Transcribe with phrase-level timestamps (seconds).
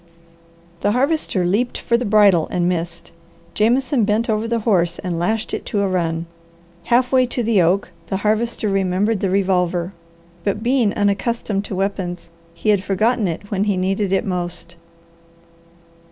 [0.79, 3.11] The Harvester leaped for the bridle and missed.
[3.53, 6.25] Jameson bent over the horse and lashed it to a run.
[6.85, 9.93] Half way to the oak the Harvester remembered the revolver,
[10.43, 14.75] but being unaccustomed to weapons, he had forgotten it when he needed it most.